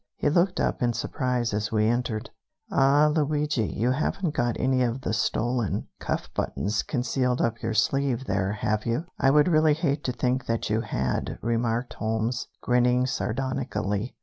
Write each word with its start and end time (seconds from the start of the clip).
He 0.15 0.31
looked 0.31 0.59
up 0.59 0.81
in 0.81 0.93
surprise 0.93 1.53
as 1.53 1.71
we 1.71 1.85
entered. 1.85 2.31
"Ah, 2.71 3.05
Luigi, 3.13 3.67
you 3.67 3.91
haven't 3.91 4.33
got 4.33 4.59
any 4.59 4.81
of 4.81 5.01
the 5.01 5.13
stolen 5.13 5.89
cuff 5.99 6.27
buttons 6.33 6.81
concealed 6.81 7.39
up 7.39 7.61
your 7.61 7.75
sleeve 7.75 8.25
there, 8.25 8.51
have 8.51 8.87
you? 8.87 9.05
I 9.19 9.29
would 9.29 9.47
really 9.47 9.75
hate 9.75 10.03
to 10.05 10.11
think 10.11 10.47
that 10.47 10.71
you 10.71 10.81
had," 10.81 11.37
remarked 11.43 11.93
Holmes, 11.93 12.47
grinning 12.63 13.05
sardonically. 13.05 14.15